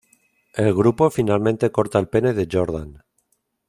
El 0.55 0.73
grupo 0.73 1.11
finalmente 1.11 1.71
corta 1.71 1.99
el 1.99 2.07
pene 2.07 2.33
de 2.33 2.47
Jordan. 2.51 3.03